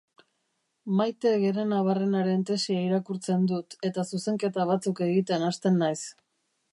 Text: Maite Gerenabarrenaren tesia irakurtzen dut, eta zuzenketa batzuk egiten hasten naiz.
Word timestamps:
Maite 1.01 1.33
Gerenabarrenaren 1.43 2.41
tesia 2.51 2.79
irakurtzen 2.85 3.45
dut, 3.51 3.77
eta 3.91 4.09
zuzenketa 4.13 4.65
batzuk 4.73 5.03
egiten 5.09 5.49
hasten 5.51 5.79
naiz. 5.83 5.99